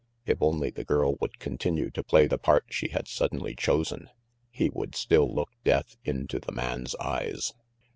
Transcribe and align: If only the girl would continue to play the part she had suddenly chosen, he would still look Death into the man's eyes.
If 0.25 0.41
only 0.41 0.71
the 0.71 0.83
girl 0.83 1.15
would 1.21 1.37
continue 1.37 1.91
to 1.91 2.01
play 2.03 2.25
the 2.25 2.39
part 2.39 2.65
she 2.71 2.87
had 2.87 3.07
suddenly 3.07 3.53
chosen, 3.53 4.09
he 4.49 4.67
would 4.67 4.95
still 4.95 5.31
look 5.31 5.51
Death 5.63 5.95
into 6.03 6.39
the 6.39 6.51
man's 6.51 6.95
eyes. 6.95 7.53